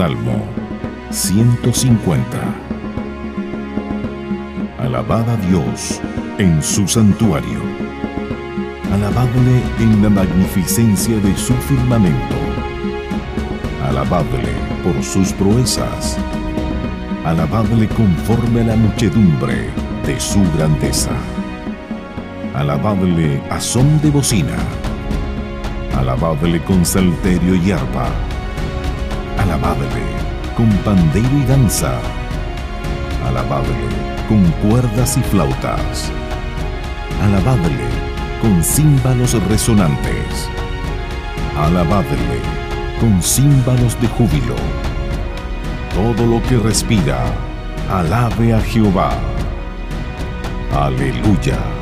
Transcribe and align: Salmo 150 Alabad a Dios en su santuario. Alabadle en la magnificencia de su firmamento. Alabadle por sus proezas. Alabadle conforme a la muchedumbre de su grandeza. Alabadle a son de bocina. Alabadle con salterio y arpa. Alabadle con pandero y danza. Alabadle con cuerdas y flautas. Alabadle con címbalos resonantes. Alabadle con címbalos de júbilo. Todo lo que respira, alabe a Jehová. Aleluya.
Salmo 0.00 0.40
150 1.10 2.24
Alabad 4.78 5.28
a 5.28 5.36
Dios 5.36 6.00
en 6.38 6.62
su 6.62 6.88
santuario. 6.88 7.60
Alabadle 8.94 9.60
en 9.78 10.02
la 10.02 10.08
magnificencia 10.08 11.18
de 11.18 11.36
su 11.36 11.52
firmamento. 11.52 12.36
Alabadle 13.86 14.54
por 14.82 15.04
sus 15.04 15.34
proezas. 15.34 16.16
Alabadle 17.26 17.86
conforme 17.88 18.62
a 18.62 18.68
la 18.68 18.76
muchedumbre 18.76 19.68
de 20.06 20.18
su 20.18 20.40
grandeza. 20.56 21.12
Alabadle 22.54 23.42
a 23.50 23.60
son 23.60 24.00
de 24.00 24.08
bocina. 24.08 24.56
Alabadle 25.94 26.64
con 26.64 26.86
salterio 26.86 27.54
y 27.54 27.72
arpa. 27.72 28.29
Alabadle 29.50 30.04
con 30.56 30.68
pandero 30.84 31.36
y 31.36 31.44
danza. 31.44 31.98
Alabadle 33.26 33.88
con 34.28 34.44
cuerdas 34.62 35.16
y 35.16 35.22
flautas. 35.22 36.12
Alabadle 37.20 37.88
con 38.40 38.62
címbalos 38.62 39.34
resonantes. 39.48 40.48
Alabadle 41.58 42.40
con 43.00 43.20
címbalos 43.20 44.00
de 44.00 44.06
júbilo. 44.06 44.54
Todo 45.94 46.24
lo 46.26 46.40
que 46.44 46.56
respira, 46.56 47.18
alabe 47.90 48.54
a 48.54 48.60
Jehová. 48.60 49.10
Aleluya. 50.72 51.79